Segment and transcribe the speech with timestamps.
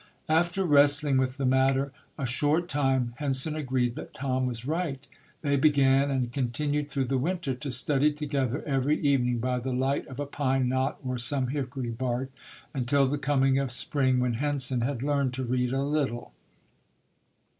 [0.29, 5.05] After wrestling with the matter a short time, Henson agreed that Tom was right.
[5.43, 9.71] They began and continued through the winter to study to gether every evening by the
[9.73, 12.31] light of a pine knot or some hickory bark,
[12.73, 16.33] until the coming of spring, when Henson had learned to read a little.